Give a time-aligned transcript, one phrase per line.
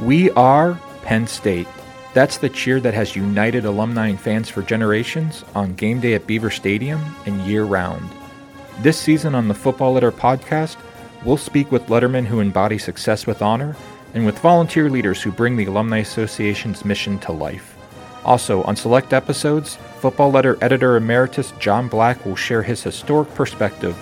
[0.00, 1.66] We are Penn State.
[2.14, 6.26] That's the cheer that has united alumni and fans for generations on game day at
[6.26, 8.08] Beaver Stadium and year round.
[8.82, 10.76] This season on the Football Letter podcast,
[11.24, 13.74] we'll speak with lettermen who embody success with honor
[14.14, 17.76] and with volunteer leaders who bring the Alumni Association's mission to life.
[18.24, 23.96] Also, on select episodes, Football Letter editor emeritus John Black will share his historic perspective,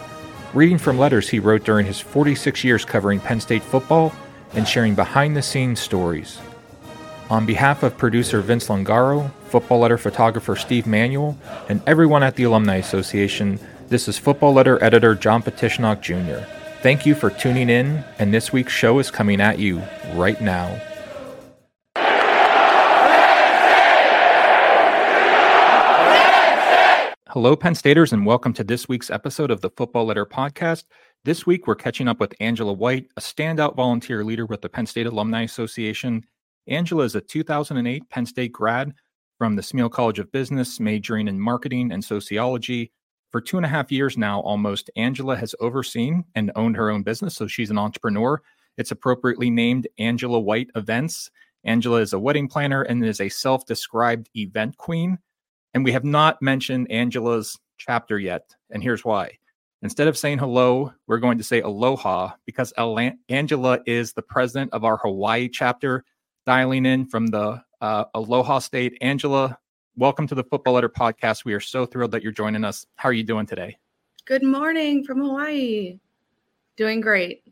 [0.55, 4.13] reading from letters he wrote during his 46 years covering Penn State football
[4.53, 6.39] and sharing behind the scenes stories.
[7.29, 11.37] On behalf of producer Vince Longaro, football letter photographer Steve Manuel,
[11.69, 16.47] and everyone at the Alumni Association, this is football letter editor John Patishnock Jr.
[16.83, 20.81] Thank you for tuning in, and this week's show is coming at you right now.
[27.35, 30.85] Hello, Penn Staters, and welcome to this week's episode of the Football Letter Podcast.
[31.25, 34.87] This week, we're catching up with Angela White, a standout volunteer leader with the Penn
[34.87, 36.23] State Alumni Association.
[36.69, 38.95] Angela is a 2008 Penn State grad
[39.37, 42.93] from the Smeal College of Business, majoring in marketing and sociology.
[43.33, 47.03] For two and a half years now, almost, Angela has overseen and owned her own
[47.03, 47.35] business.
[47.35, 48.41] So she's an entrepreneur.
[48.79, 51.33] It's appropriately named Angela White Events.
[51.65, 55.19] Angela is a wedding planner and is a self described event queen.
[55.75, 58.55] And we have not mentioned Angela's chapter yet.
[58.71, 59.39] And here's why.
[59.83, 62.73] Instead of saying hello, we're going to say aloha because
[63.29, 66.05] Angela is the president of our Hawaii chapter,
[66.47, 68.97] dialing in from the uh, Aloha State.
[69.01, 69.59] Angela,
[69.97, 71.45] welcome to the Football Letter podcast.
[71.45, 72.87] We are so thrilled that you're joining us.
[72.95, 73.77] How are you doing today?
[74.27, 75.99] Good morning from Hawaii.
[76.77, 77.43] Doing great.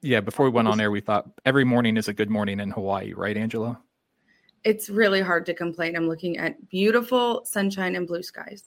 [0.00, 2.70] Yeah, before we went on air, we thought every morning is a good morning in
[2.70, 3.80] Hawaii, right, Angela?
[4.64, 5.96] It's really hard to complain.
[5.96, 8.64] I'm looking at beautiful sunshine and blue skies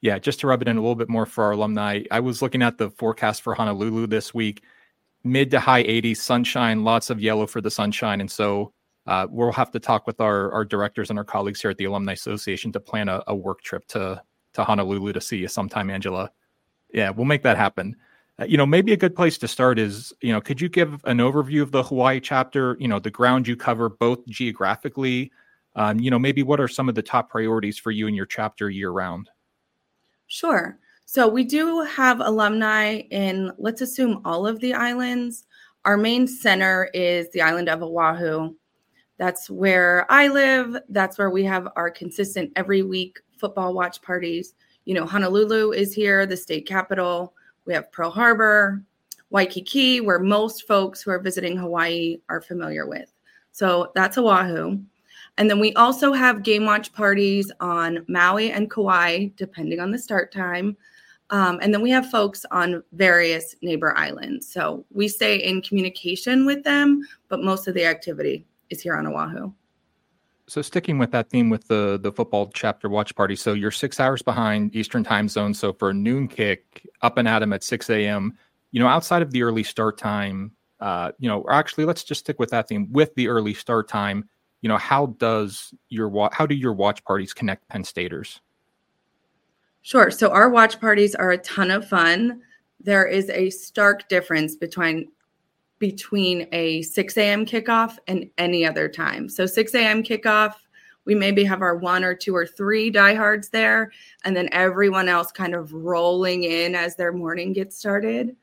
[0.00, 2.42] yeah, just to rub it in a little bit more for our alumni, I was
[2.42, 4.62] looking at the forecast for Honolulu this week,
[5.24, 8.20] mid to high 80s, sunshine, lots of yellow for the sunshine.
[8.20, 8.72] And so
[9.06, 11.86] uh, we'll have to talk with our, our directors and our colleagues here at the
[11.86, 14.22] Alumni Association to plan a, a work trip to,
[14.54, 16.30] to Honolulu to see you sometime, Angela.
[16.92, 17.96] Yeah, we'll make that happen.
[18.38, 21.00] Uh, you know, maybe a good place to start is, you know, could you give
[21.04, 25.32] an overview of the Hawaii chapter, you know, the ground you cover both geographically,
[25.74, 28.26] um, you know, maybe what are some of the top priorities for you and your
[28.26, 29.30] chapter year round?
[30.26, 30.78] Sure.
[31.06, 35.46] So we do have alumni in, let's assume, all of the islands.
[35.84, 38.54] Our main center is the island of Oahu.
[39.18, 40.76] That's where I live.
[40.88, 44.54] That's where we have our consistent every week football watch parties.
[44.84, 47.34] You know, Honolulu is here, the state capital.
[47.66, 48.82] We have Pearl Harbor,
[49.30, 53.12] Waikiki, where most folks who are visiting Hawaii are familiar with.
[53.52, 54.78] So that's Oahu.
[55.38, 59.98] And then we also have game watch parties on Maui and Kauai, depending on the
[59.98, 60.76] start time.
[61.30, 64.50] Um, and then we have folks on various neighbor islands.
[64.50, 69.06] So we stay in communication with them, but most of the activity is here on
[69.06, 69.52] Oahu.
[70.48, 73.36] So sticking with that theme with the the football chapter watch party.
[73.36, 75.54] So you're six hours behind Eastern time zone.
[75.54, 78.36] So for a noon kick, up and at 'em at 6 a.m.
[78.70, 82.38] You know, outside of the early start time, uh, you know, actually let's just stick
[82.38, 84.28] with that theme with the early start time
[84.66, 88.40] you know how does your how do your watch parties connect penn staters
[89.82, 92.40] sure so our watch parties are a ton of fun
[92.80, 95.08] there is a stark difference between
[95.78, 99.28] between a 6 a.m kickoff and any other time.
[99.28, 100.54] So 6 a.m kickoff
[101.06, 103.92] we maybe have our one or two or three diehards there
[104.24, 108.36] and then everyone else kind of rolling in as their morning gets started.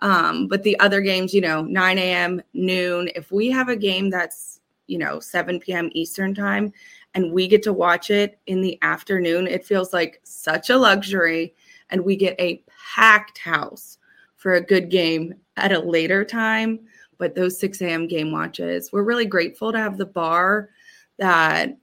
[0.00, 4.10] Um, but the other games you know 9 a.m noon if we have a game
[4.10, 6.72] that's you know 7 p.m eastern time
[7.14, 11.52] and we get to watch it in the afternoon it feels like such a luxury
[11.90, 12.62] and we get a
[12.94, 13.97] packed house
[14.38, 16.80] for a good game at a later time
[17.18, 20.70] but those 6 a.m game watches we're really grateful to have the bar
[21.18, 21.76] that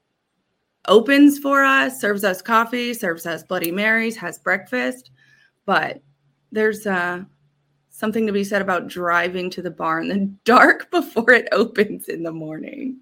[0.88, 5.12] opens for us serves us coffee serves us bloody marys has breakfast
[5.66, 6.02] but
[6.52, 7.24] there's uh
[7.96, 12.10] something to be said about driving to the bar in the dark before it opens
[12.10, 12.98] in the morning.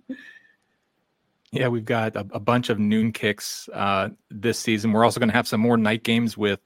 [1.52, 4.92] Yeah, we've got a, a bunch of noon kicks uh, this season.
[4.92, 6.60] We're also going to have some more night games with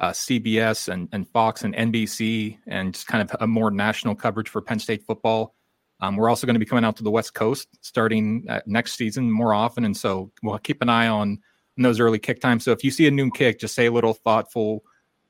[0.00, 4.48] uh, CBS and, and Fox and NBC and just kind of a more national coverage
[4.48, 5.54] for Penn State football.
[6.00, 8.94] Um, we're also going to be coming out to the West Coast starting uh, next
[8.94, 9.84] season more often.
[9.84, 11.38] And so we'll keep an eye on,
[11.76, 12.64] on those early kick times.
[12.64, 14.82] So if you see a noon kick, just say a little thoughtful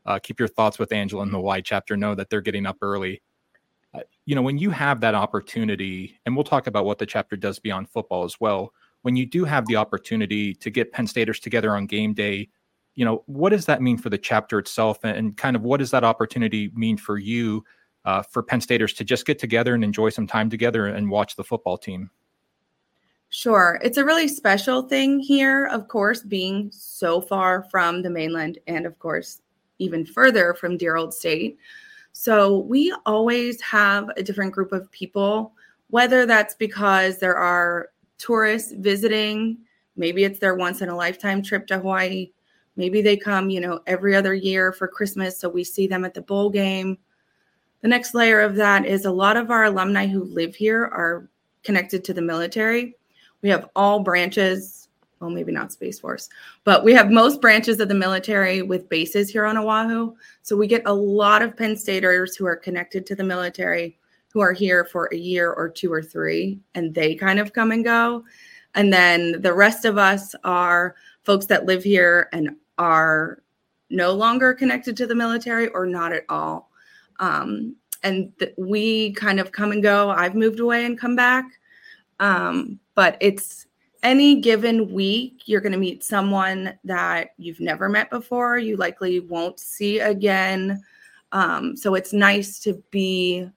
[0.06, 1.96] uh, keep your thoughts with Angela in the Y chapter.
[1.96, 3.22] Know that they're getting up early.
[3.92, 7.36] Uh, you know, when you have that opportunity, and we'll talk about what the chapter
[7.36, 8.72] does beyond football as well.
[9.02, 12.48] When you do have the opportunity to get Penn Staters together on game day,
[13.00, 15.90] you know, what does that mean for the chapter itself, and, kind of what does
[15.90, 17.64] that opportunity mean for you
[18.04, 21.34] uh, for Penn Staters to just get together and enjoy some time together and watch
[21.34, 22.10] the football team?
[23.30, 23.80] Sure.
[23.82, 28.84] It's a really special thing here, of course, being so far from the mainland and,
[28.84, 29.40] of course,
[29.78, 31.56] even further from dear old state.
[32.12, 35.54] So we always have a different group of people,
[35.88, 39.56] whether that's because there are tourists visiting,
[39.96, 42.32] maybe it's their once in a lifetime trip to Hawaii.
[42.80, 45.38] Maybe they come, you know, every other year for Christmas.
[45.38, 46.96] So we see them at the bowl game.
[47.82, 51.28] The next layer of that is a lot of our alumni who live here are
[51.62, 52.96] connected to the military.
[53.42, 54.88] We have all branches,
[55.20, 56.30] well, maybe not Space Force,
[56.64, 60.14] but we have most branches of the military with bases here on Oahu.
[60.40, 63.98] So we get a lot of Penn Staters who are connected to the military
[64.32, 67.72] who are here for a year or two or three, and they kind of come
[67.72, 68.24] and go.
[68.74, 70.94] And then the rest of us are
[71.24, 73.42] folks that live here and are
[73.90, 76.70] no longer connected to the military or not at all.
[77.18, 80.08] Um, and th- we kind of come and go.
[80.08, 81.44] I've moved away and come back.
[82.20, 83.66] Um, but it's
[84.02, 89.20] any given week, you're going to meet someone that you've never met before, you likely
[89.20, 90.82] won't see again.
[91.32, 93.50] Um, so it's nice to be,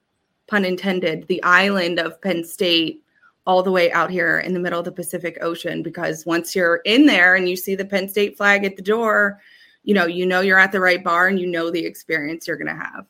[0.46, 3.03] pun intended, the island of Penn State
[3.46, 6.76] all the way out here in the middle of the Pacific Ocean because once you're
[6.84, 9.40] in there and you see the Penn State flag at the door,
[9.82, 12.56] you know, you know you're at the right bar and you know the experience you're
[12.56, 13.06] going to have.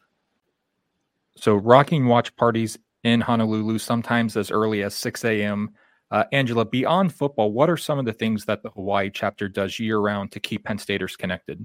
[1.37, 5.71] So, rocking watch parties in Honolulu sometimes as early as 6 a.m.
[6.11, 9.79] Uh, Angela, beyond football, what are some of the things that the Hawaii chapter does
[9.81, 11.65] year round to keep Penn Staters connected?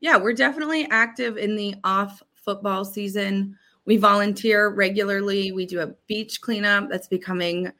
[0.00, 3.58] Yeah, we're definitely active in the off football season.
[3.86, 5.52] We volunteer regularly.
[5.52, 7.72] We do a beach cleanup that's becoming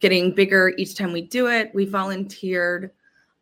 [0.00, 1.70] getting bigger each time we do it.
[1.72, 2.90] We volunteered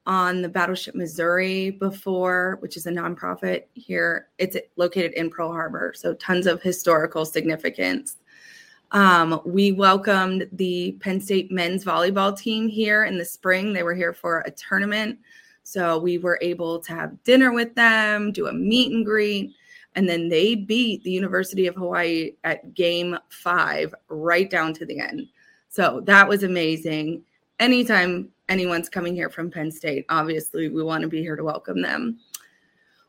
[0.05, 4.29] on the Battleship Missouri before, which is a nonprofit here.
[4.39, 8.17] It's located in Pearl Harbor, so tons of historical significance.
[8.91, 13.73] Um, we welcomed the Penn State men's volleyball team here in the spring.
[13.73, 15.19] They were here for a tournament.
[15.63, 19.55] So we were able to have dinner with them, do a meet and greet,
[19.95, 24.99] and then they beat the University of Hawaii at game five, right down to the
[24.99, 25.29] end.
[25.69, 27.25] So that was amazing.
[27.61, 31.81] Anytime anyone's coming here from Penn State, obviously we want to be here to welcome
[31.81, 32.19] them.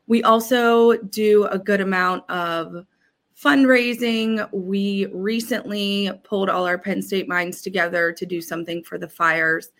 [0.06, 2.86] We also do a good amount of
[3.42, 4.48] fundraising.
[4.52, 9.70] We recently pulled all our Penn State minds together to do something for the fires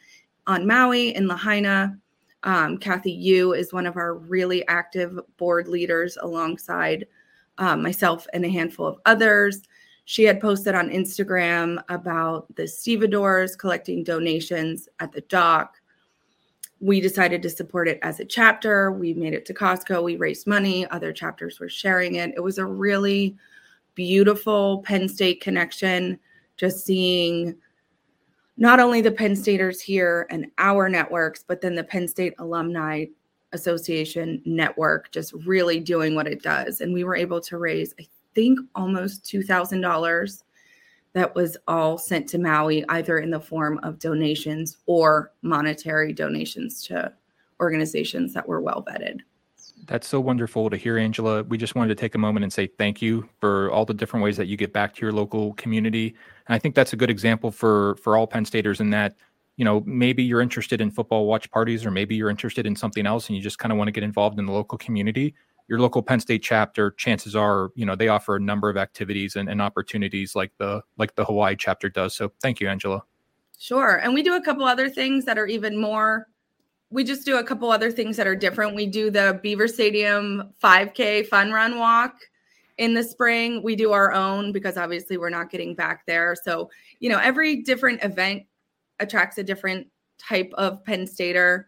[0.47, 1.99] on Maui in Lahaina.
[2.45, 7.07] Um, Kathy Yu is one of our really active board leaders alongside
[7.59, 9.63] um, myself and a handful of others.
[10.05, 15.81] She had posted on Instagram about the stevedores collecting donations at the dock.
[16.81, 18.93] We decided to support it as a chapter.
[18.93, 20.03] We made it to Costco.
[20.03, 20.87] We raised money.
[20.89, 22.35] Other chapters were sharing it.
[22.37, 23.37] It was a really
[23.95, 26.19] beautiful Penn State connection,
[26.59, 27.57] just seeing
[28.57, 33.07] not only the Penn Staters here and our networks, but then the Penn State Alumni
[33.53, 36.81] Association network just really doing what it does.
[36.81, 40.43] And we were able to raise, I think, almost $2,000
[41.15, 46.83] that was all sent to Maui, either in the form of donations or monetary donations
[46.85, 47.13] to
[47.61, 49.21] organizations that were well vetted.
[49.87, 51.45] That's so wonderful to hear, Angela.
[51.45, 54.25] We just wanted to take a moment and say thank you for all the different
[54.25, 56.15] ways that you get back to your local community.
[56.47, 59.17] And I think that's a good example for for all Penn Staters in that,
[59.57, 63.07] you know, maybe you're interested in football watch parties, or maybe you're interested in something
[63.07, 65.35] else, and you just kind of want to get involved in the local community.
[65.69, 69.37] Your local Penn State chapter, chances are, you know, they offer a number of activities
[69.37, 72.15] and, and opportunities like the like the Hawaii chapter does.
[72.15, 73.03] So thank you, Angela.
[73.59, 73.97] Sure.
[73.97, 76.29] And we do a couple other things that are even more
[76.95, 78.77] we just do a couple other things that are different.
[78.77, 82.21] We do the Beaver Stadium 5K fun run walk
[82.79, 83.63] in the spring.
[83.63, 86.35] We do our own because obviously we're not getting back there.
[86.43, 88.45] So, you know, every different event
[89.01, 89.87] attracts a different
[90.19, 91.67] type of Penn Stater.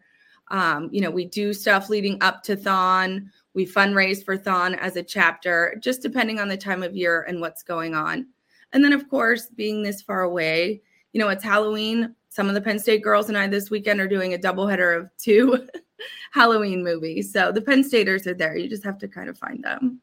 [0.49, 3.31] Um, you know, we do stuff leading up to Thon.
[3.53, 7.41] We fundraise for Thon as a chapter, just depending on the time of year and
[7.41, 8.27] what's going on.
[8.73, 10.81] And then, of course, being this far away,
[11.13, 14.07] you know, it's Halloween some of the Penn State girls and I this weekend are
[14.07, 15.67] doing a doubleheader of two
[16.31, 17.33] Halloween movies.
[17.33, 18.55] So the Penn Staters are there.
[18.55, 19.99] You just have to kind of find them.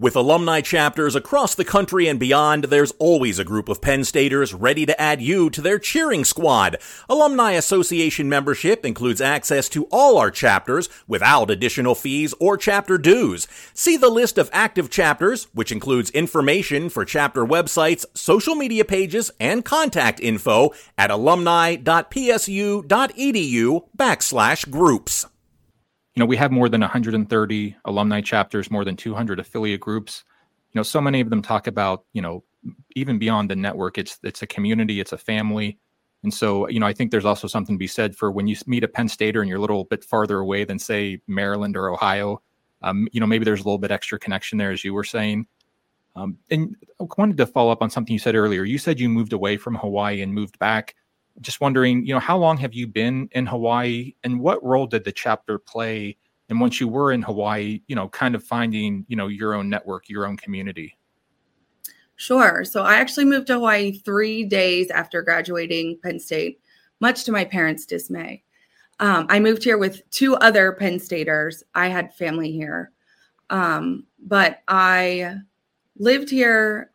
[0.00, 4.54] With alumni chapters across the country and beyond, there's always a group of Penn Staters
[4.54, 6.76] ready to add you to their cheering squad.
[7.08, 13.48] Alumni Association membership includes access to all our chapters without additional fees or chapter dues.
[13.74, 19.32] See the list of active chapters, which includes information for chapter websites, social media pages,
[19.40, 25.26] and contact info at alumni.psu.edu backslash groups
[26.18, 30.24] you know, we have more than 130 alumni chapters, more than 200 affiliate groups.
[30.72, 32.42] you know, so many of them talk about, you know,
[32.96, 35.78] even beyond the network, it's it's a community, it's a family.
[36.24, 38.56] And so, you know, I think there's also something to be said for when you
[38.66, 41.88] meet a Penn Stater and you're a little bit farther away than, say, Maryland or
[41.88, 42.42] Ohio.
[42.82, 45.46] Um, you know, maybe there's a little bit extra connection there, as you were saying.
[46.16, 48.64] Um, and I wanted to follow up on something you said earlier.
[48.64, 50.96] You said you moved away from Hawaii and moved back.
[51.40, 55.04] Just wondering, you know, how long have you been in Hawaii, and what role did
[55.04, 56.16] the chapter play?
[56.48, 59.68] And once you were in Hawaii, you know, kind of finding, you know, your own
[59.68, 60.96] network, your own community.
[62.16, 62.64] Sure.
[62.64, 66.60] So I actually moved to Hawaii three days after graduating Penn State,
[66.98, 68.42] much to my parents' dismay.
[68.98, 71.62] Um, I moved here with two other Penn Staters.
[71.76, 72.90] I had family here.
[73.50, 75.36] Um, but I
[75.96, 76.90] lived here,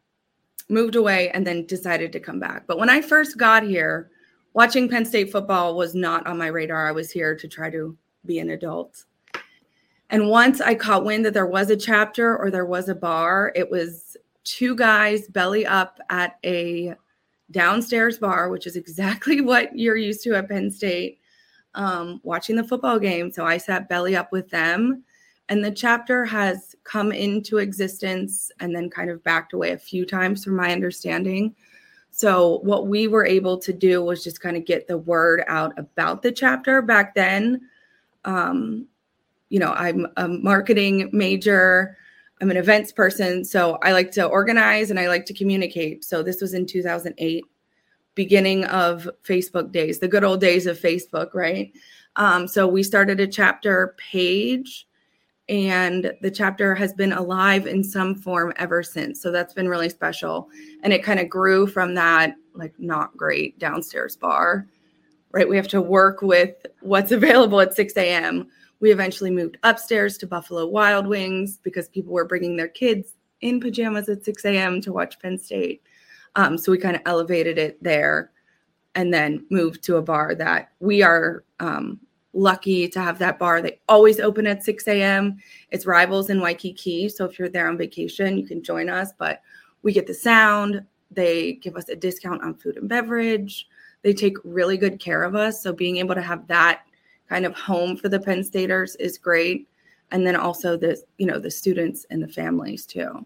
[0.67, 2.67] moved away, and then decided to come back.
[2.67, 4.09] But when I first got here,
[4.53, 6.87] watching Penn State football was not on my radar.
[6.87, 9.05] I was here to try to be an adult.
[10.09, 13.51] And once I caught wind that there was a chapter or there was a bar,
[13.55, 16.95] it was two guys belly up at a
[17.51, 21.19] downstairs bar, which is exactly what you're used to at Penn State,
[21.75, 23.31] um, watching the football game.
[23.31, 25.03] So I sat belly up with them.
[25.49, 30.05] And the chapter has come into existence and then kind of backed away a few
[30.05, 31.53] times, from my understanding.
[32.15, 35.73] So, what we were able to do was just kind of get the word out
[35.79, 37.61] about the chapter back then.
[38.23, 38.87] Um,
[39.49, 41.97] you know, I'm a marketing major.
[42.39, 46.05] I'm an events person, so I like to organize and I like to communicate.
[46.05, 47.45] So this was in 2008,
[48.13, 51.73] beginning of Facebook days, the good old days of Facebook, right?
[52.15, 54.87] Um, so we started a chapter page,
[55.49, 59.21] and the chapter has been alive in some form ever since.
[59.21, 60.49] So that's been really special,
[60.83, 64.67] and it kind of grew from that like not great downstairs bar,
[65.31, 65.49] right?
[65.49, 68.49] We have to work with what's available at 6 a.m
[68.83, 73.61] we eventually moved upstairs to Buffalo Wild Wings because people were bringing their kids in
[73.61, 74.81] pajamas at 6 a.m.
[74.81, 75.81] to watch Penn State.
[76.35, 78.31] Um, so we kind of elevated it there
[78.95, 81.97] and then moved to a bar that we are um,
[82.33, 83.61] lucky to have that bar.
[83.61, 85.37] They always open at 6 a.m.
[85.71, 87.09] It's Rivals in Waikiki.
[87.09, 89.11] So if you're there on vacation, you can join us.
[89.17, 89.41] But
[89.83, 90.83] we get the sound.
[91.11, 93.67] They give us a discount on food and beverage.
[94.01, 95.61] They take really good care of us.
[95.61, 96.81] So being able to have that
[97.29, 99.67] kind of home for the Penn Staters is great.
[100.11, 103.25] And then also the, you know, the students and the families too.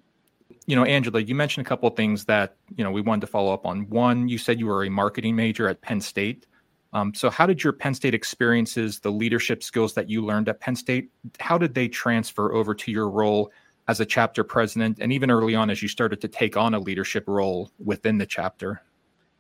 [0.66, 3.28] You know, Angela, you mentioned a couple of things that, you know, we wanted to
[3.28, 3.90] follow up on.
[3.90, 6.46] One, you said you were a marketing major at Penn State.
[6.94, 10.60] Um, so how did your Penn State experiences, the leadership skills that you learned at
[10.60, 13.52] Penn State, how did they transfer over to your role
[13.88, 16.80] as a chapter president and even early on as you started to take on a
[16.80, 18.82] leadership role within the chapter?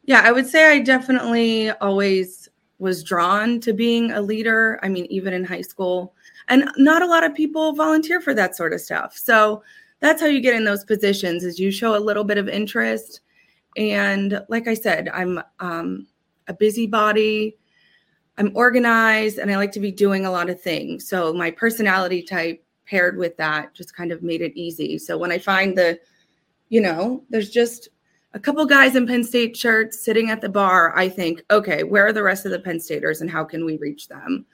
[0.06, 2.48] Yeah, I would say I definitely always
[2.80, 4.80] was drawn to being a leader.
[4.84, 6.14] I mean, even in high school,
[6.48, 9.18] and not a lot of people volunteer for that sort of stuff.
[9.18, 9.64] So
[10.00, 13.22] that's how you get in those positions is you show a little bit of interest.
[13.76, 16.08] And like I said, I'm um,
[16.48, 17.58] a busybody.
[18.38, 21.08] I'm organized and I like to be doing a lot of things.
[21.08, 24.98] So my personality type paired with that just kind of made it easy.
[24.98, 26.00] So when I find the,
[26.70, 27.90] you know, there's just
[28.34, 32.08] a couple guys in Penn State shirts sitting at the bar, I think, okay, where
[32.08, 34.46] are the rest of the Penn Staters and how can we reach them?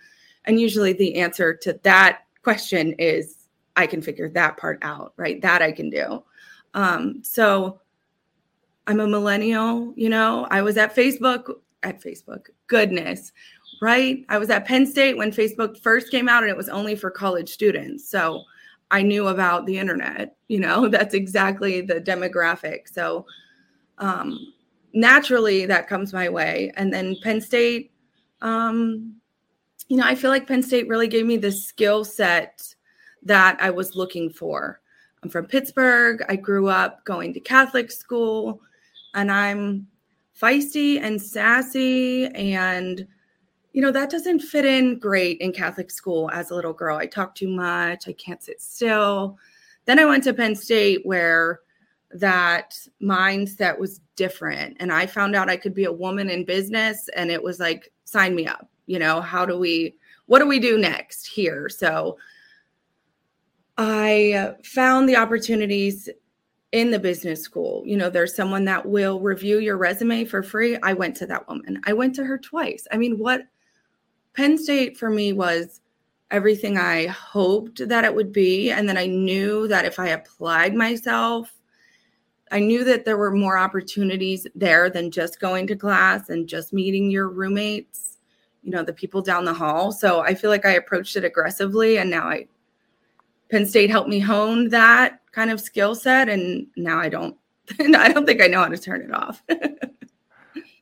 [0.45, 5.41] And usually the answer to that question is I can figure that part out, right?
[5.41, 6.23] That I can do.
[6.73, 7.79] Um, so
[8.87, 13.31] I'm a millennial, you know, I was at Facebook, at Facebook, goodness,
[13.81, 14.25] right?
[14.29, 17.11] I was at Penn State when Facebook first came out and it was only for
[17.11, 18.09] college students.
[18.09, 18.43] So
[18.91, 22.87] I knew about the internet, you know, that's exactly the demographic.
[22.91, 23.25] So
[23.97, 24.53] um,
[24.93, 26.71] naturally that comes my way.
[26.75, 27.91] And then Penn State,
[28.41, 29.15] um,
[29.87, 32.73] you know, I feel like Penn State really gave me the skill set
[33.23, 34.81] that I was looking for.
[35.23, 36.21] I'm from Pittsburgh.
[36.27, 38.61] I grew up going to Catholic school,
[39.13, 39.87] and I'm
[40.39, 42.27] feisty and sassy.
[42.27, 43.07] And,
[43.71, 46.97] you know, that doesn't fit in great in Catholic school as a little girl.
[46.97, 49.37] I talk too much, I can't sit still.
[49.85, 51.59] Then I went to Penn State where
[52.13, 57.09] that mindset was different and i found out i could be a woman in business
[57.15, 59.95] and it was like sign me up you know how do we
[60.27, 62.17] what do we do next here so
[63.77, 66.07] i found the opportunities
[66.73, 67.83] in the business school.
[67.85, 70.77] You know there's someone that will review your resume for free.
[70.83, 71.81] I went to that woman.
[71.85, 72.85] I went to her twice.
[72.91, 73.43] I mean what
[74.33, 75.79] penn state for me was
[76.31, 80.73] everything i hoped that it would be and then i knew that if i applied
[80.73, 81.53] myself
[82.53, 86.71] I knew that there were more opportunities there than just going to class and just
[86.71, 88.19] meeting your roommates,
[88.61, 89.91] you know, the people down the hall.
[89.91, 92.47] So I feel like I approached it aggressively and now I
[93.49, 97.35] Penn State helped me hone that kind of skill set and now I don't
[97.79, 99.43] I don't think I know how to turn it off.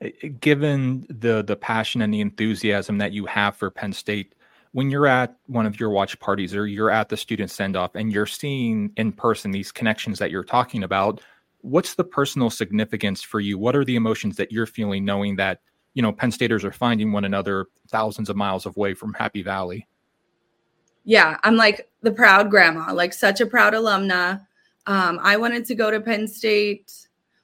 [0.02, 4.34] Eh, eh, given the the passion and the enthusiasm that you have for Penn State,
[4.72, 7.94] when you're at one of your watch parties or you're at the student send off
[7.94, 11.22] and you're seeing in person these connections that you're talking about,
[11.60, 13.58] what's the personal significance for you?
[13.58, 15.60] What are the emotions that you're feeling knowing that,
[15.94, 19.88] you know, Penn Staters are finding one another thousands of miles away from Happy Valley?
[21.04, 24.46] Yeah, I'm like the proud grandma, like such a proud alumna.
[24.88, 26.92] Um, I wanted to go to Penn State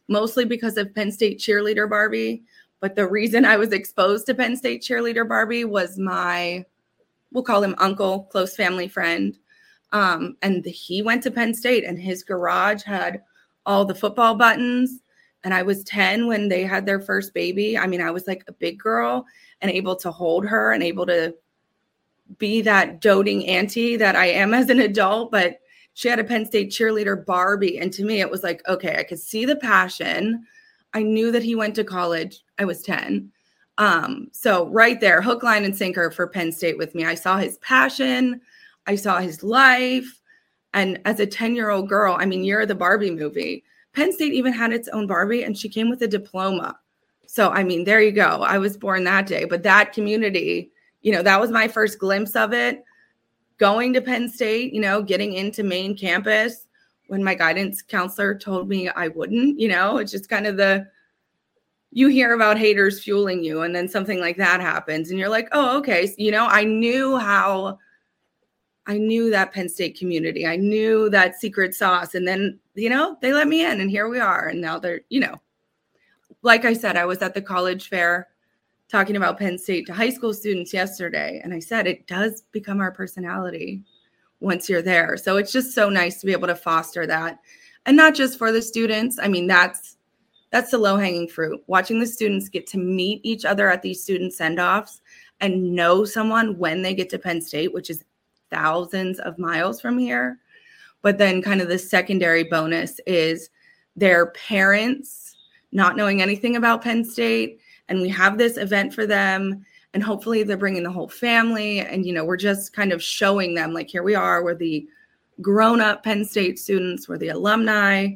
[0.07, 2.43] mostly because of Penn State cheerleader Barbie.
[2.79, 6.65] But the reason I was exposed to Penn State cheerleader Barbie was my
[7.31, 9.37] we'll call him uncle, close family friend.
[9.91, 13.23] Um, and he went to Penn State, and his garage had
[13.65, 15.01] all the football buttons.
[15.43, 17.77] And I was 10 when they had their first baby.
[17.77, 19.25] I mean, I was like a big girl
[19.61, 21.33] and able to hold her and able to
[22.37, 25.31] be that doting auntie that I am as an adult.
[25.31, 25.59] But
[25.93, 27.79] she had a Penn State cheerleader Barbie.
[27.79, 30.45] And to me, it was like, okay, I could see the passion.
[30.93, 32.43] I knew that he went to college.
[32.59, 33.31] I was 10.
[33.77, 37.05] Um, so right there, hook, line, and sinker for Penn State with me.
[37.05, 38.41] I saw his passion,
[38.87, 40.21] I saw his life.
[40.73, 43.63] And as a 10 year old girl, I mean, you're the Barbie movie.
[43.93, 46.77] Penn State even had its own Barbie and she came with a diploma.
[47.25, 48.43] So, I mean, there you go.
[48.43, 50.71] I was born that day, but that community,
[51.07, 52.83] you know, that was my first glimpse of it.
[53.59, 56.67] Going to Penn State, you know, getting into main campus
[57.07, 60.85] when my guidance counselor told me I wouldn't, you know, it's just kind of the,
[61.91, 65.47] you hear about haters fueling you and then something like that happens and you're like
[65.53, 66.07] oh okay.
[66.07, 67.79] So, you know i knew how
[68.85, 70.45] i knew that penn state community.
[70.45, 74.09] I knew that secret sauce and then you know they let me in and here
[74.09, 75.35] we are and now they're you know.
[76.41, 78.27] Like i said i was at the college fair
[78.89, 82.79] talking about penn state to high school students yesterday and i said it does become
[82.79, 83.83] our personality
[84.39, 87.39] once you're there so it's just so nice to be able to foster that
[87.85, 89.97] and not just for the students i mean that's
[90.51, 91.61] that's the low hanging fruit.
[91.67, 95.01] Watching the students get to meet each other at these student send offs
[95.41, 98.03] and know someone when they get to Penn State, which is
[98.49, 100.39] thousands of miles from here.
[101.01, 103.49] But then, kind of the secondary bonus is
[103.95, 105.35] their parents
[105.71, 107.59] not knowing anything about Penn State.
[107.89, 109.65] And we have this event for them.
[109.93, 111.79] And hopefully, they're bringing the whole family.
[111.79, 114.87] And, you know, we're just kind of showing them, like, here we are, we're the
[115.41, 118.09] grown up Penn State students, we're the alumni.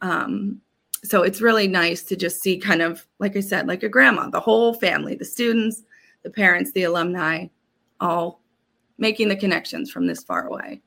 [0.00, 0.60] Um,
[1.02, 4.28] so it's really nice to just see kind of like i said like a grandma
[4.28, 5.82] the whole family the students
[6.22, 7.46] the parents the alumni
[8.00, 8.42] all
[8.98, 10.80] making the connections from this far away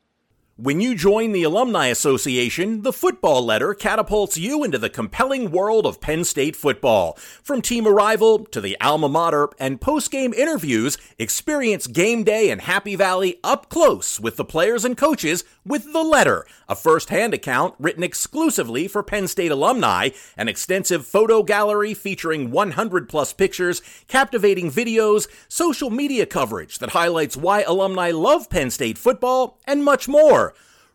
[0.55, 5.87] when you join the Alumni Association, the football letter catapults you into the compelling world
[5.87, 7.13] of Penn State football.
[7.41, 12.95] From team arrival to the alma mater and post-game interviews, experience game day in Happy
[12.95, 18.03] Valley up close with the players and coaches with the letter, a first-hand account written
[18.03, 25.27] exclusively for Penn State alumni, an extensive photo gallery featuring 100 plus pictures, captivating videos,
[25.47, 30.52] social media coverage that highlights why alumni love Penn State football, and much more.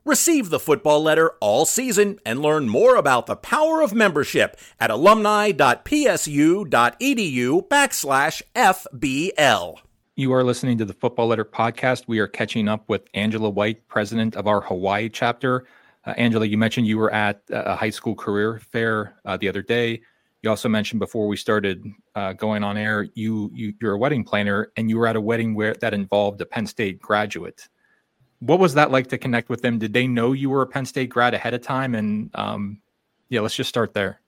[0.08, 4.90] Receive the football letter all season and learn more about the power of membership at
[4.90, 9.76] alumni.psu.edu backslash FBL.
[10.16, 12.04] You are listening to the Football Letter podcast.
[12.08, 15.66] We are catching up with Angela White, president of our Hawaii chapter.
[16.06, 19.60] Uh, Angela, you mentioned you were at a high school career fair uh, the other
[19.60, 20.00] day.
[20.40, 24.24] You also mentioned before we started uh, going on air, you, you you're a wedding
[24.24, 27.68] planner, and you were at a wedding where that involved a Penn State graduate
[28.40, 29.78] what was that like to connect with them?
[29.78, 31.94] Did they know you were a Penn State grad ahead of time?
[31.94, 32.80] And um,
[33.28, 34.20] yeah, let's just start there.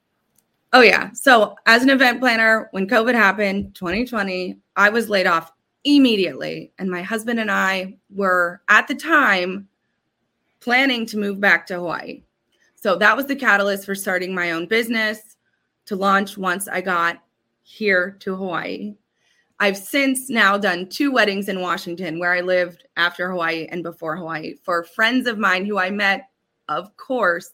[0.73, 1.11] Oh, yeah.
[1.13, 5.51] So, as an event planner, when COVID happened, 2020, I was laid off
[5.83, 6.71] immediately.
[6.79, 9.67] And my husband and I were at the time
[10.61, 12.23] planning to move back to Hawaii.
[12.75, 15.35] So, that was the catalyst for starting my own business
[15.87, 17.21] to launch once I got
[17.63, 18.95] here to Hawaii.
[19.61, 24.17] I've since now done two weddings in Washington where I lived after Hawaii and before
[24.17, 26.29] Hawaii for friends of mine who I met,
[26.67, 27.51] of course,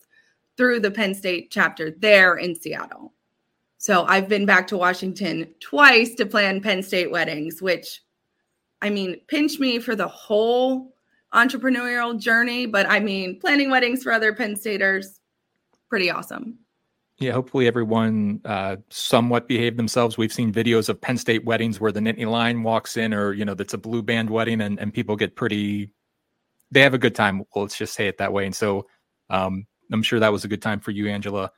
[0.55, 3.13] through the Penn State chapter there in Seattle.
[3.77, 8.01] So I've been back to Washington twice to plan Penn State weddings, which
[8.81, 10.95] I mean, pinch me for the whole
[11.33, 15.19] entrepreneurial journey, but I mean, planning weddings for other Penn Staters,
[15.89, 16.59] pretty awesome.
[17.19, 20.17] Yeah, hopefully everyone uh, somewhat behaved themselves.
[20.19, 23.43] We've seen videos of Penn State weddings where the Nittany Lion walks in, or you
[23.43, 25.89] know, that's a blue band wedding, and and people get pretty.
[26.69, 27.39] They have a good time.
[27.39, 28.45] Well, let's just say it that way.
[28.45, 28.85] And so,
[29.31, 31.51] um, I'm sure that was a good time for you, Angela.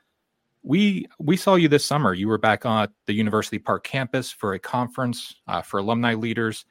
[0.62, 2.14] We we saw you this summer.
[2.14, 6.64] You were back on the University Park campus for a conference uh, for alumni leaders.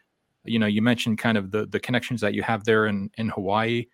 [0.46, 3.30] You know, you mentioned kind of the the connections that you have there in in
[3.30, 3.86] Hawaii,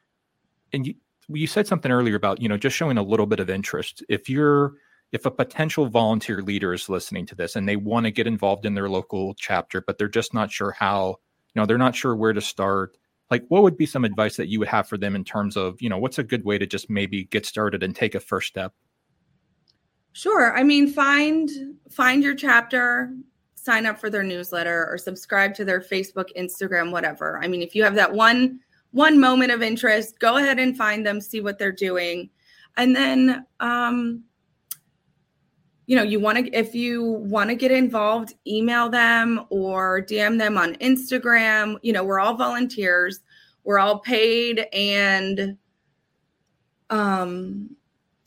[0.71, 0.95] and you,
[1.27, 4.03] you said something earlier about you know just showing a little bit of interest.
[4.08, 4.75] If you're
[5.15, 8.65] if a potential volunteer leader is listening to this and they want to get involved
[8.65, 11.15] in their local chapter, but they're just not sure how,
[11.54, 12.97] you know, they're not sure where to start.
[13.32, 15.82] Like, what would be some advice that you would have for them in terms of,
[15.82, 18.49] you know, what's a good way to just maybe get started and take a first
[18.49, 18.73] step?
[20.12, 20.54] Sure.
[20.56, 21.49] I mean, find
[21.89, 23.15] find your chapter,
[23.56, 27.39] sign up for their newsletter or subscribe to their Facebook, Instagram, whatever.
[27.41, 28.60] I mean, if you have that one
[28.91, 32.30] one moment of interest, go ahead and find them, see what they're doing.
[32.75, 34.25] And then um
[35.87, 40.37] you know, you want to if you want to get involved, email them or DM
[40.37, 41.77] them on Instagram.
[41.81, 43.19] You know, we're all volunteers.
[43.63, 45.57] We're all paid and
[46.91, 47.75] um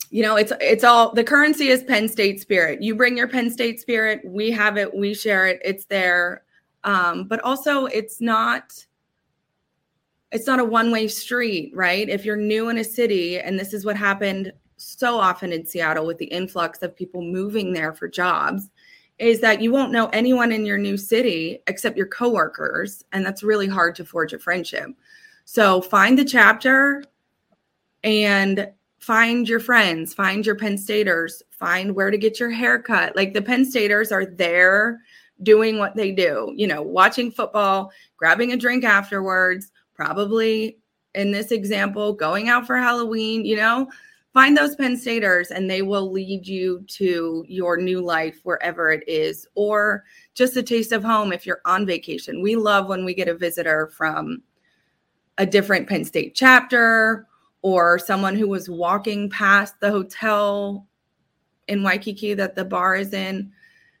[0.09, 3.49] you know it's it's all the currency is penn state spirit you bring your penn
[3.49, 6.43] state spirit we have it we share it it's there
[6.83, 8.73] um, but also it's not
[10.31, 13.85] it's not a one-way street right if you're new in a city and this is
[13.85, 18.69] what happened so often in seattle with the influx of people moving there for jobs
[19.17, 23.43] is that you won't know anyone in your new city except your coworkers and that's
[23.43, 24.89] really hard to forge a friendship
[25.45, 27.03] so find the chapter
[28.03, 33.15] and find your friends, find your Penn Staters, find where to get your hair cut.
[33.15, 34.99] Like the Penn Staters are there
[35.41, 40.77] doing what they do, you know, watching football, grabbing a drink afterwards, probably
[41.15, 43.89] in this example, going out for Halloween, you know,
[44.33, 49.07] find those Penn Staters and they will lead you to your new life wherever it
[49.07, 52.41] is, or just a taste of home if you're on vacation.
[52.41, 54.41] We love when we get a visitor from
[55.37, 57.27] a different Penn State chapter
[57.61, 60.87] or someone who was walking past the hotel
[61.67, 63.51] in Waikiki that the bar is in.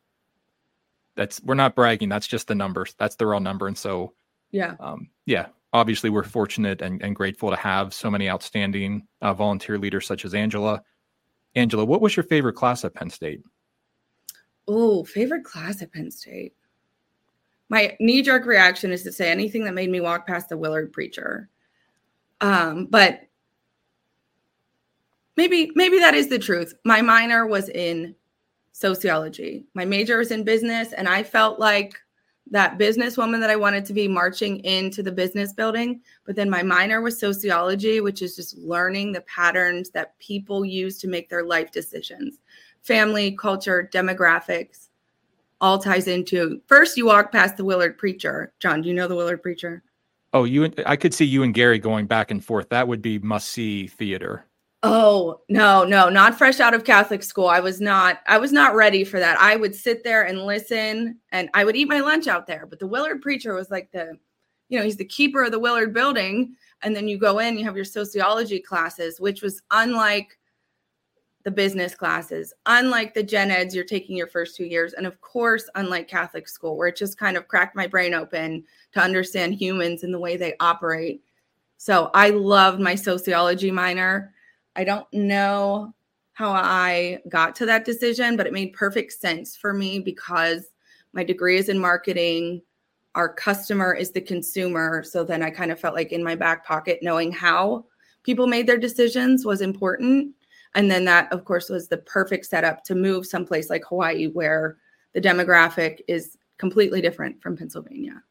[1.15, 2.09] that's we're not bragging.
[2.09, 2.95] That's just the numbers.
[2.99, 3.69] That's the raw number.
[3.69, 4.15] And so,
[4.51, 5.47] yeah, um, yeah.
[5.73, 10.25] Obviously, we're fortunate and, and grateful to have so many outstanding uh, volunteer leaders such
[10.25, 10.83] as Angela.
[11.55, 13.41] Angela, what was your favorite class at Penn State?
[14.67, 16.53] Oh, favorite class at Penn State.
[17.73, 20.93] My knee jerk reaction is to say anything that made me walk past the Willard
[20.93, 21.49] preacher.
[22.43, 23.23] Um, but
[25.39, 26.75] maybe maybe that is the truth.
[26.85, 28.15] My minor was in
[28.73, 29.65] sociology.
[29.73, 31.99] My major was in business, and I felt like
[32.51, 36.03] that businesswoman that I wanted to be marching into the business building.
[36.27, 40.99] But then my minor was sociology, which is just learning the patterns that people use
[40.99, 42.39] to make their life decisions
[42.83, 44.89] family, culture, demographics.
[45.63, 48.53] All ties into first, you walk past the Willard preacher.
[48.59, 49.85] John, do you know the Willard preacher?
[50.33, 52.69] Oh, you and I could see you and Gary going back and forth.
[52.71, 54.45] That would be must see theater.
[54.83, 57.47] Oh, no, no, not fresh out of Catholic school.
[57.47, 59.39] I was not I was not ready for that.
[59.41, 62.81] I would sit there and listen and I would eat my lunch out there, but
[62.81, 64.19] the Willard preacher was like the
[64.69, 67.65] you know, he's the keeper of the Willard building and then you go in, you
[67.65, 70.37] have your sociology classes, which was unlike
[71.45, 75.21] the business classes, unlike the gen eds you're taking your first 2 years and of
[75.21, 79.55] course unlike Catholic school where it just kind of cracked my brain open to understand
[79.55, 81.23] humans and the way they operate.
[81.79, 84.33] So I loved my sociology minor
[84.77, 85.95] I don't know
[86.33, 90.71] how I got to that decision, but it made perfect sense for me because
[91.13, 92.63] my degree is in marketing.
[93.15, 95.03] Our customer is the consumer.
[95.03, 97.85] So then I kind of felt like in my back pocket, knowing how
[98.23, 100.35] people made their decisions was important.
[100.75, 104.79] And then that, of course, was the perfect setup to move someplace like Hawaii, where
[105.13, 108.23] the demographic is completely different from Pennsylvania.